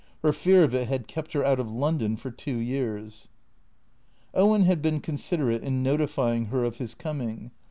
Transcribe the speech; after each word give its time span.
Her 0.23 0.33
fear 0.33 0.63
of 0.63 0.73
it 0.73 0.87
had 0.87 1.05
kept 1.07 1.33
her 1.33 1.43
out 1.45 1.59
of 1.59 1.69
London 1.71 2.17
for 2.17 2.31
two 2.31 2.57
years. 2.57 3.27
Owen 4.33 4.63
had 4.63 4.81
been 4.81 4.99
considerate 4.99 5.61
in 5.61 5.83
notifying 5.83 6.45
her 6.45 6.63
of 6.63 6.77
his 6.79 6.95
coming. 6.95 7.51